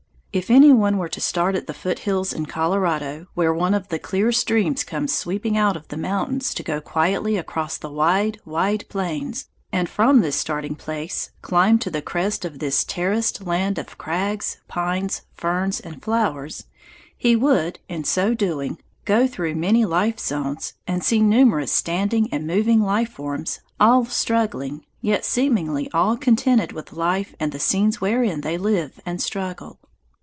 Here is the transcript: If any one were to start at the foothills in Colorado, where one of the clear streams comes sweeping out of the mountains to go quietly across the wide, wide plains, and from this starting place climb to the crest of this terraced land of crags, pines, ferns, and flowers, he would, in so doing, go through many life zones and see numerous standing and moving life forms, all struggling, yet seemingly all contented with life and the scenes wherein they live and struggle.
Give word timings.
If 0.33 0.49
any 0.49 0.71
one 0.71 0.95
were 0.97 1.09
to 1.09 1.19
start 1.19 1.55
at 1.55 1.67
the 1.67 1.73
foothills 1.73 2.31
in 2.31 2.45
Colorado, 2.45 3.27
where 3.33 3.53
one 3.53 3.73
of 3.73 3.89
the 3.89 3.99
clear 3.99 4.31
streams 4.31 4.85
comes 4.85 5.13
sweeping 5.13 5.57
out 5.57 5.75
of 5.75 5.89
the 5.89 5.97
mountains 5.97 6.53
to 6.53 6.63
go 6.63 6.79
quietly 6.79 7.35
across 7.35 7.77
the 7.77 7.89
wide, 7.91 8.39
wide 8.45 8.85
plains, 8.87 9.49
and 9.73 9.89
from 9.89 10.21
this 10.21 10.37
starting 10.37 10.75
place 10.75 11.31
climb 11.41 11.79
to 11.79 11.89
the 11.91 12.01
crest 12.01 12.45
of 12.45 12.59
this 12.59 12.85
terraced 12.85 13.45
land 13.45 13.77
of 13.77 13.97
crags, 13.97 14.55
pines, 14.69 15.23
ferns, 15.33 15.81
and 15.81 16.01
flowers, 16.01 16.63
he 17.17 17.35
would, 17.35 17.79
in 17.89 18.05
so 18.05 18.33
doing, 18.33 18.77
go 19.03 19.27
through 19.27 19.53
many 19.55 19.83
life 19.83 20.17
zones 20.17 20.75
and 20.87 21.03
see 21.03 21.19
numerous 21.19 21.73
standing 21.73 22.31
and 22.31 22.47
moving 22.47 22.79
life 22.81 23.09
forms, 23.09 23.59
all 23.81 24.05
struggling, 24.05 24.85
yet 25.01 25.25
seemingly 25.25 25.91
all 25.91 26.15
contented 26.15 26.71
with 26.71 26.93
life 26.93 27.35
and 27.37 27.51
the 27.51 27.59
scenes 27.59 27.99
wherein 27.99 28.39
they 28.39 28.57
live 28.57 28.97
and 29.05 29.21
struggle. 29.21 29.77